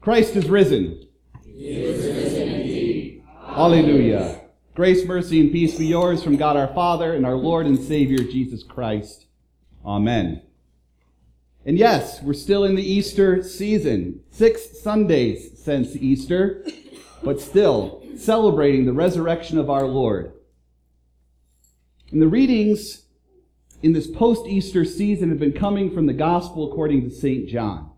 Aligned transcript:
Christ 0.00 0.36
is 0.36 0.48
risen. 0.48 1.06
He 1.44 1.68
is 1.68 2.04
risen 2.04 2.48
indeed. 2.48 3.24
Hallelujah. 3.46 4.40
Grace, 4.74 5.04
mercy, 5.04 5.40
and 5.40 5.50
peace 5.50 5.76
be 5.76 5.86
yours 5.86 6.22
from 6.22 6.36
God 6.36 6.56
our 6.56 6.72
Father 6.72 7.12
and 7.14 7.26
our 7.26 7.34
Lord 7.34 7.66
and 7.66 7.78
Savior 7.78 8.18
Jesus 8.18 8.62
Christ. 8.62 9.26
Amen. 9.84 10.42
And 11.66 11.76
yes, 11.76 12.22
we're 12.22 12.32
still 12.32 12.64
in 12.64 12.76
the 12.76 12.82
Easter 12.82 13.42
season. 13.42 14.20
Six 14.30 14.80
Sundays 14.80 15.60
since 15.62 15.96
Easter, 15.96 16.64
but 17.22 17.40
still 17.40 18.04
celebrating 18.16 18.86
the 18.86 18.92
resurrection 18.92 19.58
of 19.58 19.68
our 19.68 19.86
Lord. 19.86 20.32
And 22.10 22.22
the 22.22 22.28
readings 22.28 23.02
in 23.82 23.92
this 23.92 24.06
post-Easter 24.06 24.84
season 24.84 25.28
have 25.28 25.38
been 25.38 25.52
coming 25.52 25.90
from 25.92 26.06
the 26.06 26.12
Gospel 26.12 26.70
according 26.70 27.02
to 27.02 27.14
St. 27.14 27.48
John. 27.48 27.90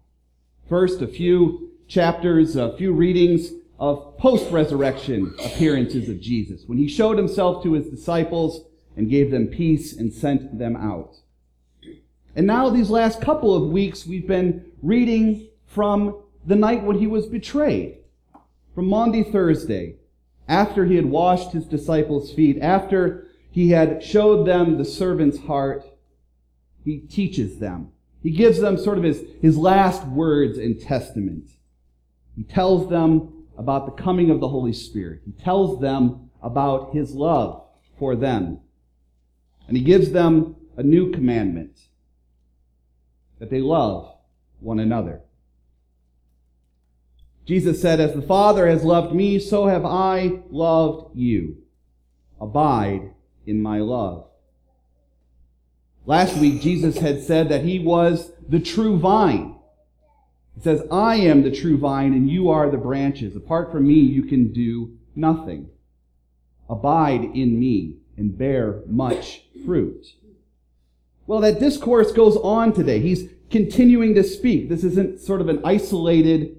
First, 0.69 1.01
a 1.03 1.07
few 1.07 1.70
chapters, 1.91 2.55
a 2.55 2.77
few 2.77 2.93
readings 2.93 3.51
of 3.79 4.17
post-resurrection 4.17 5.35
appearances 5.45 6.09
of 6.09 6.21
Jesus, 6.21 6.63
when 6.67 6.79
he 6.79 6.87
showed 6.87 7.19
himself 7.19 7.63
to 7.65 7.73
his 7.73 7.89
disciples 7.89 8.63
and 8.97 9.11
gave 9.11 9.31
them 9.31 9.49
peace 9.49 9.97
and 9.97 10.13
sent 10.13 10.59
them 10.59 10.77
out. 10.77 11.17
And 12.37 12.47
now 12.47 12.71
these 12.71 12.91
last 12.91 13.21
couple 13.21 13.55
of 13.55 13.73
weeks, 13.73 14.07
we've 14.07 14.27
been 14.27 14.71
reading 14.83 15.49
from 15.67 16.23
the 16.47 16.55
night 16.55 16.85
when 16.85 16.99
he 16.99 17.09
was 17.09 17.27
betrayed, 17.27 17.99
from 18.75 18.87
Maundy 18.87 19.25
Thursday, 19.25 19.97
after 20.47 20.85
he 20.85 20.95
had 20.95 21.07
washed 21.07 21.53
his 21.53 21.67
disciples' 21.67 22.33
feet, 22.33 22.59
after 22.63 23.27
he 23.51 23.71
had 23.71 24.03
showed 24.03 24.47
them 24.47 24.79
the 24.79 24.85
servant's 24.85 25.41
heart, 25.41 25.85
he 26.85 26.99
teaches 26.99 27.59
them. 27.59 27.89
He 28.23 28.31
gives 28.31 28.61
them 28.61 28.77
sort 28.77 28.99
of 28.99 29.05
his, 29.05 29.25
his 29.43 29.57
last 29.57 30.07
words 30.07 30.57
and 30.57 30.81
testament. 30.81 31.51
He 32.41 32.45
tells 32.45 32.89
them 32.89 33.45
about 33.59 33.85
the 33.85 34.03
coming 34.03 34.31
of 34.31 34.41
the 34.41 34.49
Holy 34.49 34.73
Spirit. 34.73 35.21
He 35.27 35.33
tells 35.33 35.79
them 35.79 36.31
about 36.43 36.95
his 36.95 37.13
love 37.13 37.65
for 37.99 38.17
them. 38.17 38.61
And 39.69 39.77
he 39.77 39.83
gives 39.83 40.13
them 40.13 40.57
a 40.75 40.83
new 40.83 41.13
commandment 41.13 41.79
that 43.41 43.51
they 43.51 43.61
love 43.61 44.17
one 44.59 44.81
another. 44.81 45.21
Jesus 47.45 47.79
said, 47.79 48.01
As 48.01 48.15
the 48.15 48.23
Father 48.23 48.67
has 48.67 48.85
loved 48.85 49.15
me, 49.15 49.39
so 49.39 49.67
have 49.67 49.85
I 49.85 50.41
loved 50.49 51.15
you. 51.15 51.59
Abide 52.41 53.13
in 53.45 53.61
my 53.61 53.81
love. 53.81 54.29
Last 56.07 56.39
week, 56.39 56.63
Jesus 56.63 56.97
had 56.97 57.23
said 57.23 57.51
that 57.51 57.67
he 57.67 57.81
was 57.81 58.33
the 58.49 58.61
true 58.61 58.99
vine. 58.99 59.60
He 60.61 60.65
says, 60.65 60.83
I 60.93 61.15
am 61.15 61.43
the 61.43 61.51
true 61.51 61.79
vine 61.79 62.13
and 62.13 62.29
you 62.29 62.51
are 62.51 62.71
the 62.71 62.77
branches. 62.77 63.35
Apart 63.35 63.73
from 63.73 63.89
me, 63.89 63.95
you 63.95 64.25
can 64.25 64.53
do 64.53 64.99
nothing. 65.17 65.71
Abide 66.69 67.25
in 67.35 67.59
me 67.59 67.97
and 68.19 68.37
bear 68.37 68.83
much 68.87 69.45
fruit. 69.65 70.07
Well, 71.27 71.41
that 71.41 71.61
discourse 71.61 72.13
goes 72.13 72.37
on 72.37 72.75
today. 72.75 73.01
He's 73.01 73.31
continuing 73.49 74.15
to 74.17 74.23
speak. 74.23 74.69
This 74.69 74.85
isn't 74.85 75.21
sort 75.21 75.41
of 75.41 75.49
an 75.49 75.63
isolated 75.65 76.59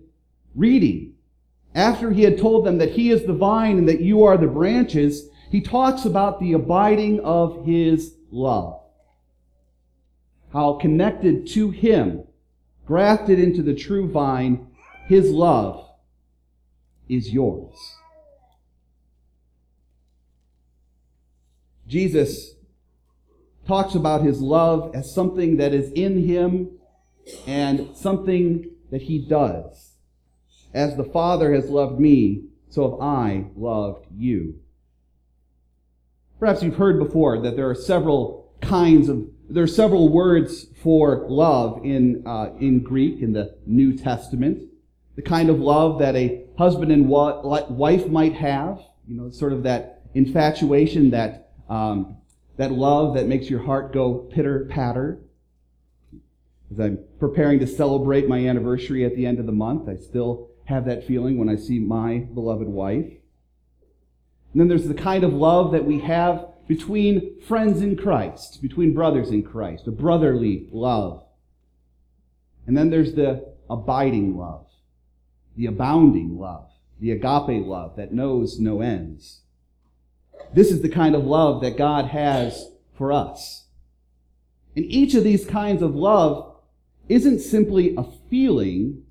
reading. 0.56 1.14
After 1.76 2.10
he 2.10 2.24
had 2.24 2.40
told 2.40 2.66
them 2.66 2.80
that 2.80 2.94
he 2.94 3.12
is 3.12 3.26
the 3.26 3.34
vine 3.34 3.78
and 3.78 3.88
that 3.88 4.02
you 4.02 4.24
are 4.24 4.36
the 4.36 4.48
branches, 4.48 5.30
he 5.52 5.62
talks 5.62 6.06
about 6.06 6.40
the 6.40 6.54
abiding 6.54 7.20
of 7.20 7.68
his 7.68 8.16
love. 8.32 8.82
How 10.52 10.80
connected 10.80 11.46
to 11.50 11.70
him, 11.70 12.24
grafted 12.92 13.40
into 13.40 13.62
the 13.62 13.74
true 13.74 14.06
vine, 14.06 14.68
his 15.08 15.32
love 15.32 15.90
is 17.08 17.30
yours. 17.32 17.74
Jesus 21.88 22.56
talks 23.66 23.96
about 23.96 24.24
his 24.24 24.42
love 24.42 24.94
as 24.94 25.16
something 25.16 25.56
that 25.56 25.74
is 25.74 25.90
in 25.94 26.28
him 26.28 26.70
and 27.48 27.96
something 27.96 28.70
that 28.92 29.04
he 29.04 29.20
does. 29.26 29.94
As 30.74 30.98
the 30.98 31.06
Father 31.06 31.54
has 31.54 31.70
loved 31.70 31.98
me, 31.98 32.44
so 32.68 32.92
have 32.92 33.00
I 33.00 33.46
loved 33.56 34.08
you. 34.14 34.60
Perhaps 36.42 36.62
you've 36.62 36.76
heard 36.76 37.00
before 37.00 37.40
that 37.40 37.56
there 37.56 37.70
are 37.70 37.74
several 37.74 38.52
kinds 38.60 39.08
of, 39.08 39.30
there 39.52 39.64
are 39.64 39.68
several 39.68 40.08
words 40.10 40.68
for 40.82 41.26
love 41.28 41.82
in, 41.84 42.24
uh, 42.26 42.52
in 42.60 42.82
Greek 42.82 43.22
in 43.22 43.34
the 43.34 43.58
New 43.66 43.98
Testament. 43.98 44.64
The 45.18 45.22
kind 45.22 45.50
of 45.50 45.60
love 45.60 46.00
that 46.00 46.16
a 46.16 46.46
husband 46.58 46.92
and 46.92 47.10
wife 47.10 48.08
might 48.08 48.34
have, 48.34 48.80
you 49.06 49.18
know, 49.18 49.30
sort 49.30 49.52
of 49.52 49.64
that 49.64 50.04
infatuation, 50.14 51.12
that, 51.12 51.52
um, 51.70 52.18
that 52.58 52.72
love 52.72 53.16
that 53.16 53.28
makes 53.28 53.50
your 53.50 53.62
heart 53.64 53.92
go 53.92 54.30
pitter 54.34 54.68
patter. 54.70 55.20
As 56.72 56.80
I'm 56.80 57.00
preparing 57.20 57.60
to 57.60 57.68
celebrate 57.68 58.30
my 58.30 58.48
anniversary 58.48 59.04
at 59.04 59.18
the 59.18 59.26
end 59.26 59.40
of 59.40 59.46
the 59.48 59.52
month, 59.52 59.90
I 59.90 59.98
still 59.98 60.50
have 60.66 60.86
that 60.86 61.06
feeling 61.06 61.38
when 61.38 61.50
I 61.50 61.58
see 61.58 61.80
my 61.80 62.20
beloved 62.20 62.70
wife. 62.70 63.12
And 64.54 64.62
then 64.62 64.70
there's 64.70 64.88
the 64.88 64.94
kind 64.94 65.26
of 65.26 65.34
love 65.34 65.74
that 65.74 65.84
we 65.84 66.00
have 66.00 66.51
between 66.68 67.42
friends 67.42 67.82
in 67.82 67.98
Christ, 67.98 68.62
between 68.62 68.94
brothers 68.94 69.30
in 69.30 69.44
Christ, 69.44 69.88
a 69.88 69.92
brotherly 69.92 70.70
love. 70.72 71.24
And 72.68 72.78
then 72.78 72.90
there's 72.90 73.14
the 73.14 73.54
abiding 73.70 74.38
love, 74.38 74.68
the 75.56 75.66
abounding 75.66 76.38
love, 76.38 76.70
the 77.00 77.12
agape 77.12 77.66
love 77.66 77.96
that 77.96 78.14
knows 78.14 78.60
no 78.60 78.82
ends. 78.82 79.42
This 80.54 80.72
is 80.72 80.82
the 80.82 80.90
kind 80.90 81.16
of 81.16 81.26
love 81.26 81.62
that 81.62 81.78
God 81.78 82.06
has 82.06 82.72
for 82.98 83.12
us. 83.12 83.66
And 84.76 84.86
each 84.86 85.16
of 85.16 85.24
these 85.24 85.46
kinds 85.46 85.82
of 85.82 85.96
love 85.96 86.56
isn't 87.10 87.40
simply 87.40 87.96
a 87.98 88.04
feeling 88.30 89.04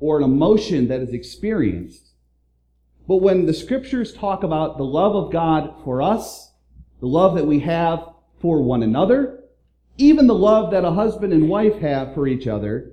or 0.00 0.18
an 0.18 0.24
emotion 0.24 0.88
that 0.88 1.00
is 1.00 1.10
experienced, 1.10 2.03
but 3.06 3.16
when 3.16 3.46
the 3.46 3.54
scriptures 3.54 4.12
talk 4.12 4.42
about 4.42 4.78
the 4.78 4.84
love 4.84 5.14
of 5.14 5.32
God 5.32 5.74
for 5.84 6.00
us, 6.00 6.52
the 7.00 7.06
love 7.06 7.34
that 7.36 7.46
we 7.46 7.60
have 7.60 8.08
for 8.40 8.62
one 8.62 8.82
another, 8.82 9.44
even 9.98 10.26
the 10.26 10.34
love 10.34 10.70
that 10.70 10.84
a 10.84 10.92
husband 10.92 11.32
and 11.32 11.48
wife 11.48 11.78
have 11.80 12.14
for 12.14 12.26
each 12.26 12.46
other, 12.46 12.92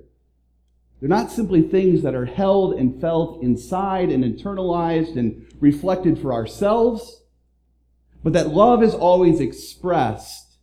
they're 1.00 1.08
not 1.08 1.32
simply 1.32 1.62
things 1.62 2.02
that 2.02 2.14
are 2.14 2.26
held 2.26 2.74
and 2.74 3.00
felt 3.00 3.42
inside 3.42 4.10
and 4.10 4.22
internalized 4.22 5.16
and 5.16 5.46
reflected 5.60 6.18
for 6.18 6.32
ourselves, 6.32 7.22
but 8.22 8.34
that 8.34 8.50
love 8.50 8.82
is 8.82 8.94
always 8.94 9.40
expressed 9.40 10.58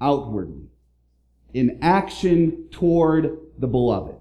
outwardly 0.00 0.68
in 1.52 1.78
action 1.82 2.68
toward 2.70 3.38
the 3.58 3.66
beloved. 3.66 4.14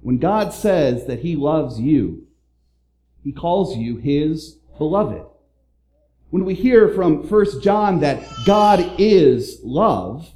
When 0.00 0.18
God 0.18 0.52
says 0.52 1.06
that 1.06 1.20
he 1.20 1.36
loves 1.36 1.80
you, 1.80 2.25
he 3.26 3.32
calls 3.32 3.76
you 3.76 3.96
his 3.96 4.58
beloved. 4.78 5.26
When 6.30 6.44
we 6.44 6.54
hear 6.54 6.88
from 6.90 7.28
1 7.28 7.60
John 7.60 7.98
that 7.98 8.22
God 8.46 8.94
is 8.98 9.58
love, 9.64 10.30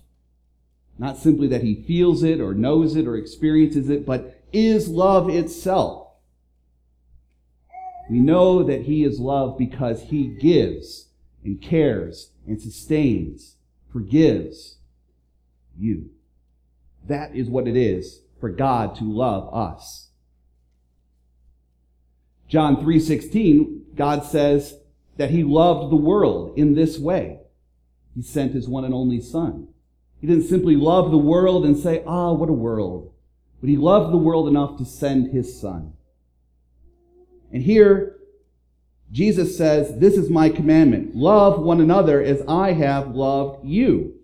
not 0.98 1.16
simply 1.16 1.46
that 1.46 1.62
he 1.62 1.84
feels 1.84 2.24
it 2.24 2.40
or 2.40 2.52
knows 2.52 2.96
it 2.96 3.06
or 3.06 3.14
experiences 3.14 3.88
it, 3.90 4.04
but 4.04 4.42
is 4.52 4.88
love 4.88 5.30
itself. 5.30 6.08
We 8.10 8.18
know 8.18 8.64
that 8.64 8.82
he 8.82 9.04
is 9.04 9.20
love 9.20 9.56
because 9.56 10.02
he 10.02 10.26
gives 10.26 11.10
and 11.44 11.62
cares 11.62 12.32
and 12.44 12.60
sustains, 12.60 13.54
forgives 13.92 14.78
you. 15.78 16.10
That 17.06 17.36
is 17.36 17.48
what 17.48 17.68
it 17.68 17.76
is 17.76 18.22
for 18.40 18.48
God 18.48 18.96
to 18.96 19.04
love 19.04 19.54
us. 19.54 20.09
John 22.50 22.78
3:16, 22.78 23.82
God 23.94 24.24
says 24.24 24.74
that 25.16 25.30
he 25.30 25.44
loved 25.44 25.92
the 25.92 25.96
world 25.96 26.52
in 26.56 26.74
this 26.74 26.98
way. 26.98 27.38
He 28.14 28.22
sent 28.22 28.52
his 28.52 28.68
one 28.68 28.84
and 28.84 28.92
only 28.92 29.20
son. 29.20 29.68
He 30.20 30.26
didn't 30.26 30.48
simply 30.48 30.74
love 30.74 31.12
the 31.12 31.16
world 31.16 31.64
and 31.64 31.76
say, 31.76 32.02
"Ah, 32.04 32.32
what 32.32 32.50
a 32.50 32.52
world." 32.52 33.12
But 33.60 33.70
he 33.70 33.76
loved 33.76 34.12
the 34.12 34.18
world 34.18 34.48
enough 34.48 34.76
to 34.78 34.84
send 34.84 35.28
his 35.28 35.58
son. 35.58 35.92
And 37.52 37.62
here 37.62 38.16
Jesus 39.12 39.56
says, 39.56 39.98
"This 39.98 40.16
is 40.16 40.28
my 40.28 40.48
commandment: 40.48 41.14
love 41.14 41.62
one 41.62 41.80
another 41.80 42.20
as 42.20 42.42
I 42.48 42.72
have 42.72 43.14
loved 43.14 43.64
you." 43.64 44.14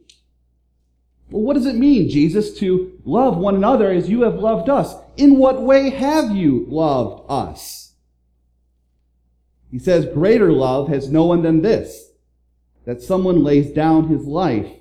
Well, 1.31 1.43
what 1.43 1.55
does 1.55 1.67
it 1.67 1.77
mean, 1.77 2.09
Jesus, 2.09 2.53
to 2.59 2.91
love 3.05 3.39
one 3.39 3.55
another 3.55 3.91
as 3.91 4.11
you 4.11 4.23
have 4.23 4.41
loved 4.41 4.69
us? 4.69 4.97
In 5.17 5.39
what 5.39 5.63
way 5.63 5.91
have 5.91 6.35
you 6.35 6.67
loved 6.69 7.23
us? 7.29 7.86
He 9.77 9.83
says, 9.83 10.07
Greater 10.07 10.53
love 10.53 10.89
has 10.89 11.11
no 11.11 11.27
one 11.27 11.43
than 11.43 11.61
this, 11.61 12.13
that 12.87 13.03
someone 13.03 13.45
lays 13.45 13.71
down 13.71 14.09
his 14.09 14.25
life 14.25 14.73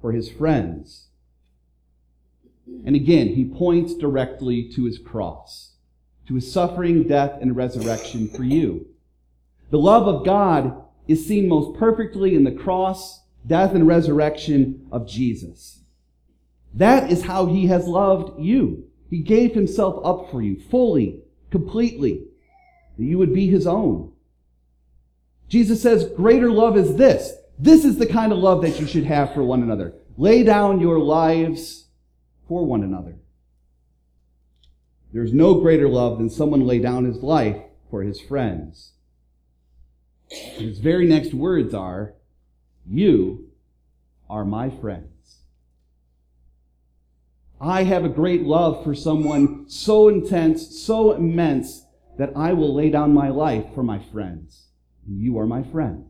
for 0.00 0.10
his 0.10 0.28
friends. 0.28 1.06
And 2.84 2.96
again, 2.96 3.28
he 3.28 3.44
points 3.44 3.94
directly 3.94 4.68
to 4.72 4.86
his 4.86 4.98
cross, 4.98 5.76
to 6.26 6.34
his 6.34 6.52
suffering, 6.52 7.06
death, 7.06 7.38
and 7.40 7.54
resurrection 7.54 8.26
for 8.26 8.42
you. 8.42 8.88
The 9.70 9.78
love 9.78 10.08
of 10.08 10.24
God 10.24 10.82
is 11.06 11.24
seen 11.24 11.48
most 11.48 11.78
perfectly 11.78 12.34
in 12.34 12.42
the 12.42 12.50
cross, 12.50 13.20
death, 13.46 13.72
and 13.72 13.86
resurrection 13.86 14.88
of 14.90 15.06
Jesus. 15.06 15.82
That 16.74 17.12
is 17.12 17.22
how 17.22 17.46
he 17.46 17.68
has 17.68 17.86
loved 17.86 18.42
you. 18.42 18.88
He 19.10 19.20
gave 19.20 19.54
himself 19.54 20.04
up 20.04 20.28
for 20.28 20.42
you 20.42 20.58
fully, 20.58 21.20
completely, 21.52 22.24
that 22.98 23.04
you 23.04 23.16
would 23.16 23.32
be 23.32 23.46
his 23.46 23.64
own. 23.64 24.10
Jesus 25.50 25.82
says, 25.82 26.08
greater 26.16 26.48
love 26.48 26.76
is 26.76 26.94
this. 26.94 27.32
This 27.58 27.84
is 27.84 27.98
the 27.98 28.06
kind 28.06 28.32
of 28.32 28.38
love 28.38 28.62
that 28.62 28.80
you 28.80 28.86
should 28.86 29.04
have 29.04 29.34
for 29.34 29.42
one 29.42 29.62
another. 29.62 29.92
Lay 30.16 30.44
down 30.44 30.80
your 30.80 31.00
lives 31.00 31.88
for 32.46 32.64
one 32.64 32.84
another. 32.84 33.16
There's 35.12 35.32
no 35.32 35.54
greater 35.54 35.88
love 35.88 36.18
than 36.18 36.30
someone 36.30 36.64
lay 36.66 36.78
down 36.78 37.04
his 37.04 37.16
life 37.16 37.56
for 37.90 38.02
his 38.02 38.20
friends. 38.20 38.92
His 40.28 40.78
very 40.78 41.06
next 41.06 41.34
words 41.34 41.74
are, 41.74 42.14
You 42.88 43.50
are 44.28 44.44
my 44.44 44.70
friends. 44.70 45.38
I 47.60 47.82
have 47.82 48.04
a 48.04 48.08
great 48.08 48.42
love 48.42 48.84
for 48.84 48.94
someone 48.94 49.68
so 49.68 50.08
intense, 50.08 50.80
so 50.80 51.10
immense, 51.10 51.86
that 52.18 52.32
I 52.36 52.52
will 52.52 52.72
lay 52.72 52.88
down 52.88 53.12
my 53.12 53.30
life 53.30 53.64
for 53.74 53.82
my 53.82 53.98
friends. 53.98 54.69
You 55.12 55.38
are 55.38 55.46
my 55.46 55.62
friends. 55.62 56.06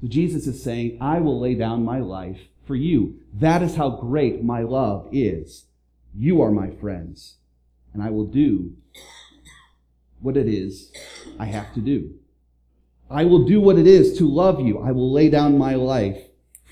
So 0.00 0.08
Jesus 0.08 0.46
is 0.46 0.62
saying, 0.62 0.98
I 1.00 1.20
will 1.20 1.40
lay 1.40 1.54
down 1.54 1.84
my 1.84 2.00
life 2.00 2.40
for 2.66 2.76
you. 2.76 3.20
That 3.32 3.62
is 3.62 3.76
how 3.76 3.90
great 3.90 4.44
my 4.44 4.62
love 4.62 5.08
is. 5.10 5.64
You 6.14 6.42
are 6.42 6.50
my 6.50 6.70
friends, 6.70 7.36
and 7.92 8.02
I 8.02 8.10
will 8.10 8.26
do 8.26 8.74
what 10.20 10.36
it 10.36 10.48
is 10.48 10.92
I 11.38 11.46
have 11.46 11.72
to 11.74 11.80
do. 11.80 12.14
I 13.10 13.24
will 13.24 13.46
do 13.46 13.60
what 13.60 13.78
it 13.78 13.86
is 13.86 14.18
to 14.18 14.28
love 14.28 14.60
you. 14.60 14.80
I 14.80 14.92
will 14.92 15.10
lay 15.10 15.30
down 15.30 15.56
my 15.56 15.74
life 15.74 16.18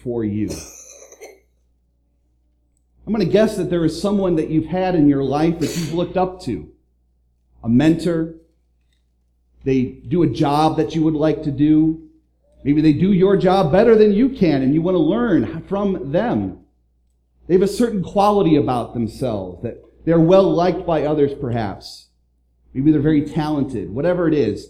for 0.03 0.25
you. 0.25 0.51
I'm 3.07 3.13
going 3.13 3.25
to 3.25 3.33
guess 3.33 3.57
that 3.57 3.71
there 3.71 3.85
is 3.85 4.01
someone 4.01 4.37
that 4.37 4.51
you've 4.51 4.67
had 4.67 4.95
in 4.95 5.09
your 5.09 5.23
life 5.23 5.61
that 5.61 5.77
you've 5.77 5.95
looked 5.95 6.17
up 6.17 6.43
to. 6.43 6.71
A 7.63 7.69
mentor. 7.69 8.35
They 9.67 9.83
do 9.83 10.23
a 10.23 10.29
job 10.29 10.77
that 10.77 10.95
you 10.95 11.03
would 11.03 11.15
like 11.15 11.43
to 11.43 11.51
do. 11.51 12.09
Maybe 12.63 12.81
they 12.81 12.93
do 12.93 13.13
your 13.13 13.37
job 13.37 13.73
better 13.73 13.97
than 13.97 14.13
you 14.13 14.29
can 14.29 14.63
and 14.63 14.73
you 14.73 14.81
want 14.81 14.95
to 14.95 15.01
learn 15.01 15.65
from 15.65 16.13
them. 16.13 16.61
They 17.49 17.55
have 17.55 17.65
a 17.65 17.69
certain 17.69 18.05
quality 18.05 18.55
about 18.55 18.95
themselves 18.95 19.65
that 19.65 19.83
they're 20.05 20.21
well 20.21 20.49
liked 20.49 20.87
by 20.87 21.03
others 21.03 21.33
perhaps. 21.35 22.11
Maybe 22.75 22.93
they're 22.93 23.01
very 23.01 23.27
talented. 23.27 23.91
Whatever 23.91 24.29
it 24.29 24.35
is, 24.35 24.69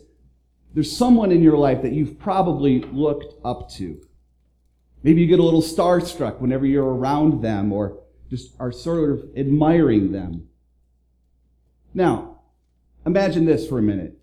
there's 0.72 0.96
someone 0.96 1.30
in 1.30 1.42
your 1.42 1.58
life 1.58 1.82
that 1.82 1.92
you've 1.92 2.18
probably 2.18 2.80
looked 2.80 3.34
up 3.44 3.68
to. 3.72 4.00
Maybe 5.02 5.20
you 5.20 5.26
get 5.26 5.40
a 5.40 5.44
little 5.44 5.60
starstruck 5.60 6.40
whenever 6.40 6.64
you're 6.64 6.94
around 6.94 7.42
them 7.42 7.70
or 7.70 7.98
just 8.30 8.54
are 8.58 8.72
sort 8.72 9.10
of 9.10 9.28
admiring 9.36 10.12
them. 10.12 10.48
Now, 11.92 12.40
imagine 13.04 13.44
this 13.44 13.68
for 13.68 13.78
a 13.78 13.82
minute. 13.82 14.18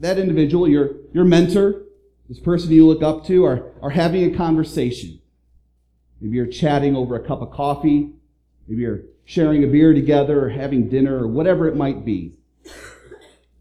That 0.00 0.18
individual, 0.18 0.68
your, 0.68 0.96
your 1.12 1.24
mentor, 1.24 1.82
this 2.28 2.38
person 2.38 2.70
you 2.70 2.86
look 2.86 3.02
up 3.02 3.26
to 3.26 3.44
are, 3.44 3.72
are 3.82 3.90
having 3.90 4.24
a 4.24 4.36
conversation. 4.36 5.20
Maybe 6.20 6.36
you're 6.36 6.46
chatting 6.46 6.94
over 6.94 7.16
a 7.16 7.26
cup 7.26 7.42
of 7.42 7.50
coffee. 7.50 8.12
Maybe 8.66 8.82
you're 8.82 9.02
sharing 9.24 9.64
a 9.64 9.66
beer 9.66 9.94
together 9.94 10.44
or 10.44 10.50
having 10.50 10.88
dinner 10.88 11.18
or 11.18 11.28
whatever 11.28 11.68
it 11.68 11.76
might 11.76 12.04
be. 12.04 12.34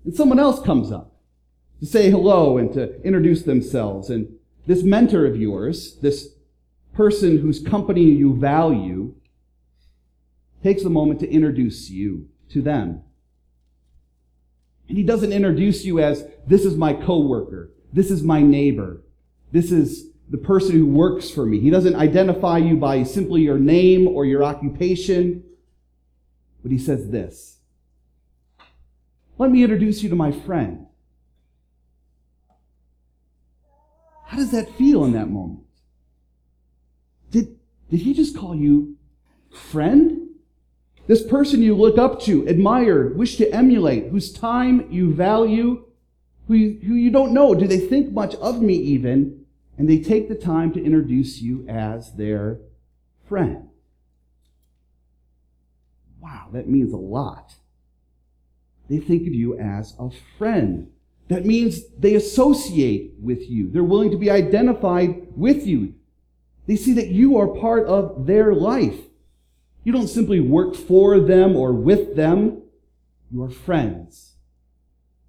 And 0.03 0.15
someone 0.15 0.39
else 0.39 0.61
comes 0.61 0.91
up 0.91 1.13
to 1.79 1.85
say 1.85 2.09
hello 2.09 2.57
and 2.57 2.73
to 2.73 3.01
introduce 3.03 3.43
themselves. 3.43 4.09
And 4.09 4.37
this 4.65 4.83
mentor 4.83 5.25
of 5.25 5.37
yours, 5.37 5.97
this 6.01 6.29
person 6.93 7.39
whose 7.39 7.59
company 7.61 8.03
you 8.03 8.35
value, 8.35 9.15
takes 10.63 10.83
a 10.83 10.89
moment 10.89 11.19
to 11.19 11.29
introduce 11.29 11.89
you 11.89 12.27
to 12.49 12.61
them. 12.61 13.03
And 14.87 14.97
he 14.97 15.03
doesn't 15.03 15.33
introduce 15.33 15.83
you 15.83 15.99
as, 15.99 16.25
this 16.45 16.63
is 16.65 16.75
my 16.75 16.93
coworker. 16.93 17.71
This 17.91 18.09
is 18.09 18.23
my 18.23 18.41
neighbor. 18.41 19.03
This 19.51 19.71
is 19.71 20.09
the 20.29 20.37
person 20.37 20.73
who 20.73 20.85
works 20.85 21.29
for 21.29 21.45
me. 21.45 21.59
He 21.59 21.69
doesn't 21.69 21.95
identify 21.95 22.57
you 22.57 22.77
by 22.77 23.03
simply 23.03 23.41
your 23.41 23.59
name 23.59 24.07
or 24.07 24.25
your 24.25 24.43
occupation, 24.43 25.43
but 26.61 26.71
he 26.71 26.77
says 26.77 27.09
this. 27.09 27.59
Let 29.37 29.51
me 29.51 29.63
introduce 29.63 30.03
you 30.03 30.09
to 30.09 30.15
my 30.15 30.31
friend. 30.31 30.87
How 34.25 34.37
does 34.37 34.51
that 34.51 34.75
feel 34.75 35.05
in 35.05 35.13
that 35.13 35.29
moment? 35.29 35.61
Did, 37.31 37.57
did 37.89 38.01
he 38.01 38.13
just 38.13 38.35
call 38.35 38.55
you 38.55 38.97
friend? 39.51 40.16
This 41.07 41.25
person 41.25 41.61
you 41.61 41.73
look 41.73 41.97
up 41.97 42.21
to, 42.23 42.47
admire, 42.47 43.13
wish 43.13 43.37
to 43.37 43.49
emulate, 43.51 44.09
whose 44.09 44.31
time 44.31 44.91
you 44.91 45.13
value, 45.13 45.85
who 46.47 46.53
you, 46.53 46.79
who 46.85 46.95
you 46.95 47.09
don't 47.09 47.33
know. 47.33 47.55
Do 47.55 47.65
they 47.65 47.79
think 47.79 48.11
much 48.11 48.35
of 48.35 48.61
me 48.61 48.75
even? 48.75 49.45
And 49.77 49.89
they 49.89 49.99
take 49.99 50.27
the 50.27 50.35
time 50.35 50.73
to 50.73 50.83
introduce 50.83 51.41
you 51.41 51.65
as 51.69 52.13
their 52.13 52.59
friend. 53.27 53.69
Wow, 56.19 56.49
that 56.51 56.67
means 56.67 56.91
a 56.91 56.97
lot. 56.97 57.55
They 58.89 58.97
think 58.97 59.27
of 59.27 59.33
you 59.33 59.57
as 59.57 59.95
a 59.99 60.09
friend. 60.37 60.91
That 61.29 61.45
means 61.45 61.87
they 61.97 62.15
associate 62.15 63.13
with 63.19 63.49
you. 63.49 63.69
They're 63.69 63.83
willing 63.83 64.11
to 64.11 64.17
be 64.17 64.31
identified 64.31 65.27
with 65.35 65.65
you. 65.67 65.93
They 66.67 66.75
see 66.75 66.93
that 66.93 67.07
you 67.07 67.37
are 67.37 67.47
part 67.47 67.85
of 67.87 68.25
their 68.25 68.53
life. 68.53 68.99
You 69.87 69.93
don't 69.93 70.09
simply 70.09 70.41
work 70.41 70.75
for 70.75 71.17
them 71.17 71.55
or 71.55 71.71
with 71.71 72.17
them. 72.17 72.61
You 73.31 73.41
are 73.43 73.49
friends. 73.49 74.33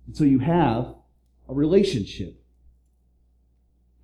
And 0.05 0.17
so 0.17 0.25
you 0.25 0.41
have 0.41 0.97
a 1.49 1.55
relationship. 1.55 2.43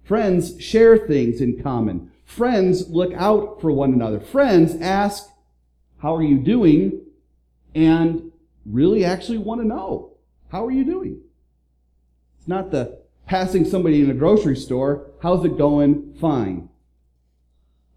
Friends 0.05 0.62
share 0.62 0.97
things 0.97 1.41
in 1.41 1.61
common. 1.61 2.12
Friends 2.25 2.89
look 2.89 3.12
out 3.15 3.61
for 3.61 3.73
one 3.73 3.93
another. 3.95 4.21
Friends 4.21 4.77
ask, 4.81 5.29
How 5.99 6.15
are 6.15 6.23
you 6.23 6.39
doing? 6.39 7.01
and 7.75 8.31
really 8.65 9.05
actually 9.05 9.39
want 9.39 9.61
to 9.61 9.67
know, 9.67 10.13
How 10.53 10.65
are 10.65 10.70
you 10.70 10.84
doing? 10.84 11.20
It's 12.39 12.46
not 12.46 12.70
the 12.70 13.01
passing 13.27 13.65
somebody 13.65 14.03
in 14.03 14.08
a 14.08 14.15
grocery 14.15 14.55
store, 14.55 15.11
How's 15.20 15.44
it 15.44 15.58
going? 15.58 16.15
Fine. 16.20 16.69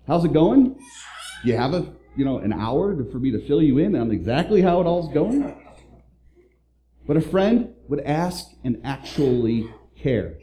How's 0.08 0.26
it 0.26 0.34
going? 0.34 0.80
You 1.44 1.56
have 1.56 1.76
a 1.76 1.94
you 2.18 2.26
know 2.26 2.40
an 2.40 2.52
hour 2.52 3.04
for 3.06 3.20
me 3.20 3.32
to 3.32 3.40
fill 3.48 3.62
you 3.62 3.78
in 3.78 3.96
on 3.96 4.12
exactly 4.12 4.62
how 4.62 4.82
it 4.82 4.86
all's 4.86 5.14
going? 5.14 5.56
But 7.06 7.16
a 7.16 7.22
friend 7.22 7.74
would 7.88 8.02
ask 8.02 8.48
and 8.64 8.82
actually 8.84 9.70
care. 9.96 10.40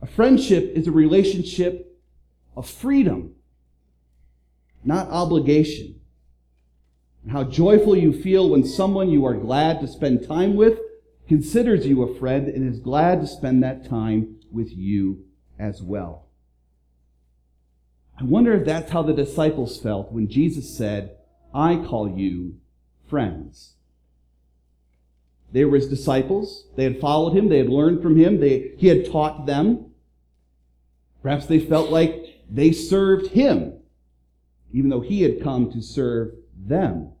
A 0.00 0.06
friendship 0.06 0.72
is 0.74 0.86
a 0.86 0.92
relationship 0.92 1.98
of 2.56 2.68
freedom, 2.68 3.34
not 4.82 5.08
obligation. 5.08 6.00
And 7.22 7.32
how 7.32 7.44
joyful 7.44 7.94
you 7.94 8.12
feel 8.12 8.48
when 8.48 8.64
someone 8.64 9.10
you 9.10 9.26
are 9.26 9.34
glad 9.34 9.80
to 9.80 9.86
spend 9.86 10.26
time 10.26 10.56
with 10.56 10.78
considers 11.28 11.86
you 11.86 12.02
a 12.02 12.18
friend 12.18 12.48
and 12.48 12.66
is 12.66 12.80
glad 12.80 13.20
to 13.20 13.26
spend 13.26 13.62
that 13.62 13.86
time 13.86 14.36
with 14.50 14.70
you 14.72 15.24
as 15.58 15.82
well. 15.82 16.29
I 18.20 18.24
wonder 18.24 18.52
if 18.52 18.66
that's 18.66 18.92
how 18.92 19.02
the 19.02 19.14
disciples 19.14 19.80
felt 19.80 20.12
when 20.12 20.28
Jesus 20.28 20.68
said, 20.76 21.16
I 21.54 21.76
call 21.76 22.18
you 22.18 22.56
friends. 23.08 23.76
They 25.52 25.64
were 25.64 25.76
his 25.76 25.88
disciples. 25.88 26.66
They 26.76 26.84
had 26.84 27.00
followed 27.00 27.34
him. 27.34 27.48
They 27.48 27.58
had 27.58 27.70
learned 27.70 28.02
from 28.02 28.16
him. 28.16 28.38
They, 28.38 28.72
he 28.76 28.88
had 28.88 29.10
taught 29.10 29.46
them. 29.46 29.86
Perhaps 31.22 31.46
they 31.46 31.58
felt 31.58 31.90
like 31.90 32.42
they 32.50 32.72
served 32.72 33.28
him, 33.28 33.74
even 34.72 34.90
though 34.90 35.00
he 35.00 35.22
had 35.22 35.42
come 35.42 35.72
to 35.72 35.80
serve 35.80 36.34
them. 36.54 37.12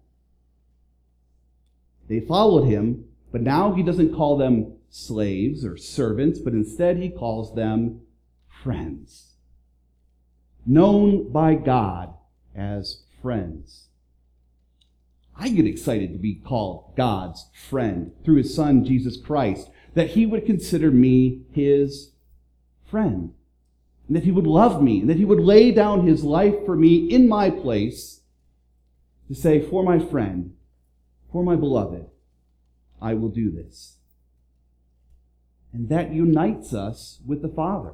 They 2.08 2.20
followed 2.20 2.66
him, 2.66 3.06
but 3.32 3.40
now 3.40 3.72
he 3.72 3.82
doesn't 3.82 4.14
call 4.14 4.36
them 4.36 4.74
slaves 4.90 5.64
or 5.64 5.76
servants, 5.76 6.38
but 6.38 6.52
instead 6.52 6.98
he 6.98 7.08
calls 7.08 7.54
them 7.54 8.02
friends. 8.62 9.30
Known 10.66 11.30
by 11.32 11.54
God 11.54 12.14
as 12.54 13.02
friends. 13.22 13.86
I 15.36 15.48
get 15.48 15.66
excited 15.66 16.12
to 16.12 16.18
be 16.18 16.34
called 16.34 16.94
God's 16.96 17.46
friend 17.68 18.12
through 18.24 18.36
his 18.36 18.54
son, 18.54 18.84
Jesus 18.84 19.16
Christ, 19.16 19.70
that 19.94 20.10
he 20.10 20.26
would 20.26 20.44
consider 20.44 20.90
me 20.90 21.42
his 21.52 22.10
friend. 22.84 23.32
and 24.10 24.16
that 24.16 24.24
he 24.24 24.32
would 24.32 24.46
love 24.46 24.82
me, 24.82 24.98
and 24.98 25.08
that 25.08 25.18
he 25.18 25.24
would 25.24 25.38
lay 25.38 25.70
down 25.70 26.04
his 26.04 26.24
life 26.24 26.66
for 26.66 26.74
me 26.74 26.96
in 26.96 27.28
my 27.28 27.48
place 27.48 28.22
to 29.28 29.36
say, 29.36 29.60
for 29.60 29.84
my 29.84 30.00
friend, 30.00 30.52
for 31.30 31.44
my 31.44 31.54
beloved, 31.54 32.06
I 33.00 33.14
will 33.14 33.28
do 33.28 33.52
this. 33.52 33.98
And 35.72 35.88
that 35.90 36.12
unites 36.12 36.74
us 36.74 37.20
with 37.24 37.40
the 37.40 37.48
Father. 37.48 37.92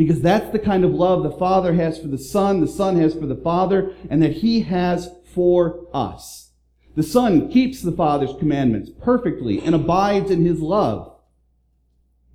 Because 0.00 0.22
that's 0.22 0.50
the 0.50 0.58
kind 0.58 0.82
of 0.82 0.94
love 0.94 1.22
the 1.22 1.30
Father 1.30 1.74
has 1.74 2.00
for 2.00 2.08
the 2.08 2.16
Son, 2.16 2.62
the 2.62 2.66
Son 2.66 2.98
has 2.98 3.12
for 3.12 3.26
the 3.26 3.36
Father, 3.36 3.92
and 4.08 4.22
that 4.22 4.32
He 4.32 4.60
has 4.62 5.10
for 5.34 5.86
us. 5.92 6.52
The 6.96 7.02
Son 7.02 7.50
keeps 7.50 7.82
the 7.82 7.92
Father's 7.92 8.32
commandments 8.38 8.88
perfectly 8.88 9.60
and 9.60 9.74
abides 9.74 10.30
in 10.30 10.46
His 10.46 10.62
love. 10.62 11.18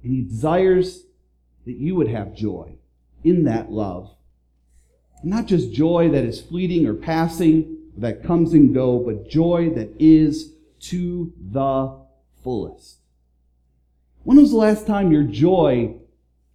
And 0.03 0.13
He 0.13 0.21
desires 0.21 1.05
that 1.65 1.77
you 1.77 1.95
would 1.95 2.07
have 2.07 2.35
joy 2.35 2.75
in 3.23 3.45
that 3.45 3.71
love. 3.71 4.15
Not 5.23 5.47
just 5.47 5.73
joy 5.73 6.09
that 6.09 6.23
is 6.23 6.39
fleeting 6.39 6.85
or 6.85 6.93
passing, 6.93 7.79
that 7.97 8.23
comes 8.23 8.53
and 8.53 8.75
go, 8.75 8.99
but 8.99 9.27
joy 9.27 9.71
that 9.71 9.89
is 9.97 10.53
to 10.81 11.33
the 11.41 11.99
fullest. 12.43 12.99
When 14.21 14.37
was 14.37 14.51
the 14.51 14.57
last 14.57 14.85
time 14.85 15.11
your 15.11 15.23
joy 15.23 15.95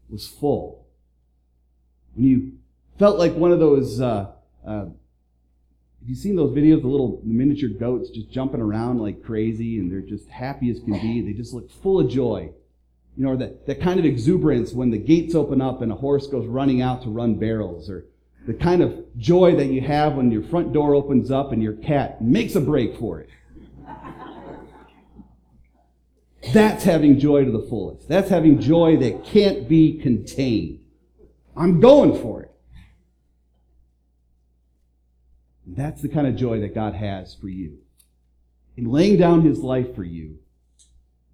was 0.08 0.28
full? 0.28 0.79
When 2.14 2.26
you 2.26 2.52
felt 2.98 3.18
like 3.18 3.34
one 3.34 3.52
of 3.52 3.60
those, 3.60 4.00
uh, 4.00 4.30
uh, 4.66 4.84
have 6.00 6.08
you 6.08 6.14
seen 6.14 6.36
those 6.36 6.56
videos, 6.56 6.82
the 6.82 6.88
little 6.88 7.20
miniature 7.24 7.68
goats 7.68 8.10
just 8.10 8.30
jumping 8.30 8.60
around 8.60 9.00
like 9.00 9.22
crazy 9.22 9.78
and 9.78 9.90
they're 9.90 10.00
just 10.00 10.28
happy 10.28 10.70
as 10.70 10.80
can 10.80 10.94
be? 10.94 11.20
They 11.20 11.32
just 11.32 11.52
look 11.52 11.70
full 11.70 12.00
of 12.00 12.08
joy. 12.08 12.50
You 13.16 13.24
know, 13.26 13.36
that, 13.36 13.66
that 13.66 13.80
kind 13.80 13.98
of 13.98 14.06
exuberance 14.06 14.72
when 14.72 14.90
the 14.90 14.98
gates 14.98 15.34
open 15.34 15.60
up 15.60 15.82
and 15.82 15.92
a 15.92 15.96
horse 15.96 16.26
goes 16.26 16.46
running 16.46 16.80
out 16.80 17.02
to 17.02 17.10
run 17.10 17.34
barrels, 17.34 17.90
or 17.90 18.06
the 18.46 18.54
kind 18.54 18.82
of 18.82 19.04
joy 19.18 19.54
that 19.56 19.66
you 19.66 19.82
have 19.82 20.14
when 20.14 20.30
your 20.30 20.42
front 20.42 20.72
door 20.72 20.94
opens 20.94 21.30
up 21.30 21.52
and 21.52 21.62
your 21.62 21.74
cat 21.74 22.22
makes 22.22 22.54
a 22.54 22.60
break 22.60 22.96
for 22.96 23.20
it. 23.20 23.28
That's 26.54 26.84
having 26.84 27.18
joy 27.18 27.44
to 27.44 27.50
the 27.50 27.66
fullest. 27.68 28.08
That's 28.08 28.30
having 28.30 28.60
joy 28.60 28.96
that 28.98 29.24
can't 29.24 29.68
be 29.68 30.00
contained. 30.00 30.79
I'm 31.56 31.80
going 31.80 32.20
for 32.20 32.42
it. 32.42 32.52
And 35.66 35.76
that's 35.76 36.02
the 36.02 36.08
kind 36.08 36.26
of 36.26 36.36
joy 36.36 36.60
that 36.60 36.74
God 36.74 36.94
has 36.94 37.34
for 37.34 37.48
you. 37.48 37.78
In 38.76 38.90
laying 38.90 39.18
down 39.18 39.42
his 39.42 39.58
life 39.60 39.94
for 39.94 40.04
you, 40.04 40.38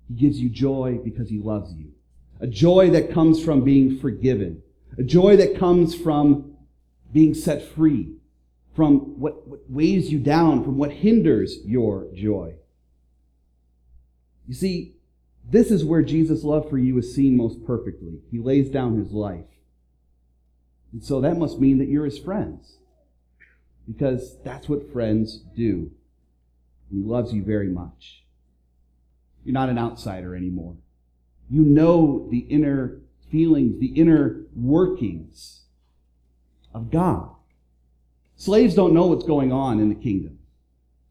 he 0.08 0.14
gives 0.14 0.40
you 0.40 0.49
joy 0.49 0.99
because 1.02 1.28
he 1.28 1.38
loves 1.38 1.73
you. 1.75 1.92
A 2.40 2.46
joy 2.46 2.90
that 2.90 3.12
comes 3.12 3.42
from 3.42 3.64
being 3.64 3.99
forgiven. 3.99 4.62
A 4.99 5.02
joy 5.02 5.37
that 5.37 5.58
comes 5.58 5.94
from 5.94 6.56
being 7.12 7.35
set 7.35 7.62
free 7.62 8.16
from 8.75 9.18
what, 9.18 9.49
what 9.49 9.61
weighs 9.70 10.12
you 10.12 10.18
down, 10.18 10.62
from 10.62 10.76
what 10.76 10.92
hinders 10.92 11.58
your 11.64 12.08
joy. 12.14 12.54
You 14.46 14.54
see, 14.54 14.96
this 15.49 15.70
is 15.70 15.85
where 15.85 16.02
Jesus' 16.02 16.44
love 16.44 16.68
for 16.68 16.76
you 16.76 16.99
is 16.99 17.14
seen 17.14 17.37
most 17.37 17.64
perfectly. 17.64 18.20
He 18.30 18.38
lays 18.38 18.68
down 18.68 18.99
his 18.99 19.12
life. 19.12 19.46
And 20.97 21.05
so 21.05 21.21
that 21.21 21.37
must 21.37 21.61
mean 21.61 21.76
that 21.76 21.88
you're 21.88 22.07
his 22.07 22.19
friends. 22.19 22.79
Because 23.87 24.38
that's 24.43 24.67
what 24.67 24.91
friends 24.91 25.41
do. 25.55 25.91
He 26.91 26.97
loves 26.97 27.35
you 27.35 27.43
very 27.45 27.69
much. 27.69 28.25
You're 29.45 29.53
not 29.53 29.69
an 29.69 29.76
outsider 29.76 30.35
anymore. 30.35 30.76
You 31.50 31.61
know 31.61 32.26
the 32.31 32.38
inner 32.38 33.03
feelings, 33.31 33.79
the 33.79 33.88
inner 33.88 34.47
workings 34.57 35.65
of 36.73 36.91
God. 36.91 37.29
Slaves 38.37 38.75
don't 38.75 38.95
know 38.95 39.09
what's 39.09 39.26
going 39.26 39.53
on 39.53 39.79
in 39.79 39.91
the 39.91 39.95
kingdom. 39.95 40.38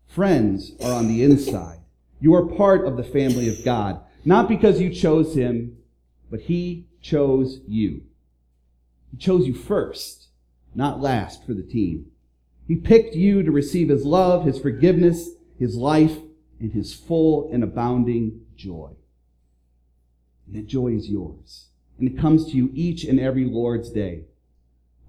Friends 0.07 0.71
are 0.81 0.93
on 0.93 1.07
the 1.07 1.21
inside. 1.21 1.81
You 2.19 2.33
are 2.33 2.47
part 2.47 2.87
of 2.87 2.97
the 2.97 3.03
family 3.03 3.47
of 3.49 3.63
God. 3.63 4.01
Not 4.25 4.49
because 4.49 4.81
you 4.81 4.89
chose 4.89 5.35
him, 5.35 5.77
but 6.31 6.39
he 6.39 6.87
chose 7.03 7.59
you. 7.67 8.01
He 9.15 9.19
chose 9.19 9.47
you 9.47 9.53
first, 9.53 10.27
not 10.73 10.99
last 10.99 11.45
for 11.45 11.53
the 11.53 11.63
team. 11.63 12.07
He 12.67 12.75
picked 12.75 13.15
you 13.15 13.43
to 13.43 13.51
receive 13.51 13.87
his 13.87 14.03
love, 14.03 14.43
his 14.43 14.59
forgiveness, 14.59 15.29
his 15.57 15.77
life, 15.77 16.17
and 16.59 16.73
his 16.73 16.93
full 16.93 17.49
and 17.49 17.63
abounding 17.63 18.41
joy. 18.57 18.89
And 20.45 20.57
that 20.57 20.67
joy 20.67 20.95
is 20.95 21.07
yours. 21.07 21.67
And 21.97 22.09
it 22.09 22.19
comes 22.19 22.47
to 22.47 22.57
you 22.57 22.69
each 22.73 23.05
and 23.05 23.17
every 23.17 23.45
Lord's 23.45 23.89
day, 23.89 24.25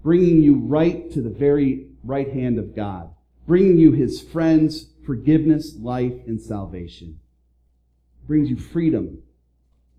bringing 0.03 0.41
you 0.41 0.55
right 0.55 1.11
to 1.11 1.21
the 1.21 1.29
very 1.29 1.87
right 2.01 2.31
hand 2.31 2.59
of 2.59 2.73
God, 2.73 3.09
bringing 3.45 3.77
you 3.77 3.91
his 3.91 4.21
friends, 4.21 4.85
forgiveness, 5.05 5.75
life, 5.75 6.13
and 6.25 6.39
salvation 6.39 7.19
brings 8.25 8.49
you 8.49 8.55
freedom. 8.55 9.21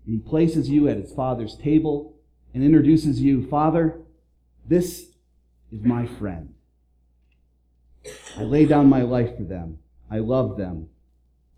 And 0.07 0.15
he 0.15 0.17
places 0.17 0.67
you 0.67 0.87
at 0.87 0.97
his 0.97 1.13
father's 1.13 1.55
table 1.55 2.15
and 2.53 2.63
introduces 2.63 3.21
you, 3.21 3.47
Father, 3.47 3.99
this 4.67 5.07
is 5.71 5.83
my 5.83 6.05
friend. 6.05 6.53
I 8.37 8.43
lay 8.43 8.65
down 8.65 8.87
my 8.87 9.01
life 9.01 9.35
for 9.37 9.43
them. 9.43 9.79
I 10.09 10.19
love 10.19 10.57
them. 10.57 10.89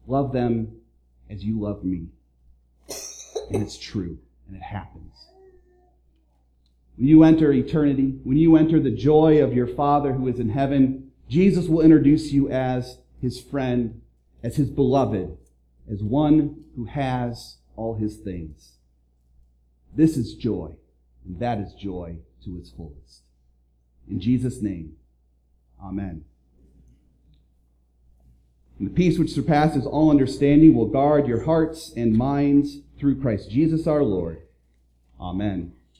Love 0.07 0.33
them 0.33 0.81
as 1.29 1.43
you 1.43 1.60
love 1.60 1.83
me. 1.83 2.07
And 3.51 3.62
it's 3.62 3.77
true, 3.77 4.17
and 4.48 4.57
it 4.57 4.63
happens. 4.63 5.27
When 6.98 7.07
you 7.07 7.24
enter 7.24 7.51
eternity, 7.51 8.19
when 8.24 8.38
you 8.38 8.57
enter 8.57 8.79
the 8.79 8.91
joy 8.91 9.43
of 9.43 9.53
your 9.53 9.67
Father 9.67 10.13
who 10.13 10.27
is 10.27 10.39
in 10.39 10.50
heaven, 10.50 11.12
Jesus 11.29 11.67
will 11.67 11.81
introduce 11.81 12.31
you 12.31 12.50
as 12.50 13.00
his 13.21 13.39
friend, 13.39 14.01
as 14.43 14.57
his 14.57 14.69
beloved, 14.69 15.38
as 15.89 16.03
one 16.03 16.63
who 16.75 16.86
has 16.86 17.57
all 17.75 17.95
his 17.95 18.17
things. 18.17 18.74
This 19.95 20.17
is 20.17 20.36
joy, 20.36 20.75
and 21.25 21.40
that 21.40 21.60
is 21.60 21.74
joy 21.74 22.18
to 22.46 22.58
its 22.58 22.70
fullest. 22.72 23.24
In 24.10 24.20
Jesus' 24.20 24.62
name, 24.62 24.96
amen. 25.84 26.25
And 28.80 28.90
the 28.90 28.94
peace 28.94 29.20
which 29.20 29.32
surpasses 29.32 29.86
all 29.86 30.10
understanding 30.10 30.74
will 30.74 30.88
guard 30.88 31.28
your 31.28 31.46
hearts 31.46 31.94
and 31.96 32.18
minds 32.18 32.80
through 32.98 33.22
Christ 33.22 33.51
Jesus 33.51 33.86
our 33.86 34.04
Lord. 34.04 34.42
Amen. 35.20 35.74